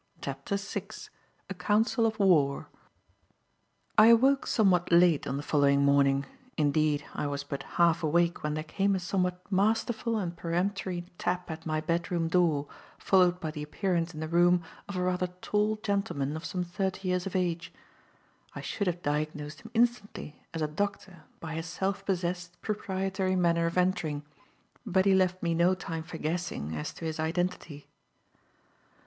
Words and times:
CHAPTER 0.19 0.57
VI 0.57 0.87
A 1.47 1.53
COUNCIL 1.53 2.07
OF 2.07 2.17
WAR 2.17 2.69
I 3.99 4.07
AWOKE 4.07 4.47
somewhat 4.47 4.91
late 4.91 5.27
on 5.27 5.37
the 5.37 5.43
following 5.43 5.85
morning; 5.85 6.25
indeed, 6.57 7.05
I 7.13 7.27
was 7.27 7.43
but 7.43 7.61
half 7.77 8.01
awake 8.01 8.41
when 8.41 8.55
there 8.55 8.63
came 8.63 8.95
a 8.95 8.99
somewhat 8.99 9.41
masterful 9.51 10.17
and 10.17 10.35
peremptory 10.35 11.05
tap 11.19 11.51
at 11.51 11.67
my 11.67 11.81
bedroom 11.81 12.29
door, 12.29 12.65
followed 12.97 13.39
by 13.39 13.51
the 13.51 13.61
appearance 13.61 14.11
in 14.11 14.21
the 14.21 14.27
room 14.27 14.63
of 14.89 14.95
a 14.95 15.03
rather 15.03 15.27
tall 15.39 15.75
gentleman 15.83 16.35
of 16.35 16.45
some 16.45 16.63
thirty 16.63 17.09
years 17.09 17.27
of 17.27 17.35
age. 17.35 17.71
I 18.55 18.61
should 18.61 18.87
have 18.87 19.03
diagnosed 19.03 19.61
him 19.61 19.69
instantly 19.75 20.41
as 20.51 20.63
a 20.63 20.67
doctor 20.67 21.25
by 21.39 21.53
his 21.53 21.67
self 21.67 22.03
possessed, 22.07 22.59
proprietary 22.63 23.35
manner 23.35 23.67
of 23.67 23.77
entering, 23.77 24.23
but 24.83 25.05
he 25.05 25.13
left 25.13 25.43
me 25.43 25.53
no 25.53 25.75
time 25.75 26.01
for 26.01 26.17
guessing 26.17 26.75
as 26.75 26.91
to 26.93 27.05
his 27.05 27.19
identity. 27.19 27.85